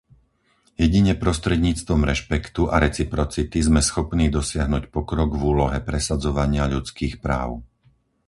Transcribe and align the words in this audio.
Jedine 0.83 1.13
prostredníctvom 1.23 2.01
rešpektu 2.11 2.61
a 2.65 2.75
reciprocity 2.87 3.53
sme 3.67 3.81
schopní 3.89 4.25
dosiahnuť 4.37 4.83
pokrok 4.95 5.29
v 5.37 5.41
úlohe 5.51 5.77
presadzovania 5.89 6.63
ľudských 6.73 7.15
práv. 7.25 7.49